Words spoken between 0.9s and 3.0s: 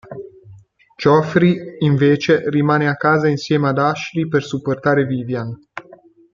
Geoffrey invece rimane a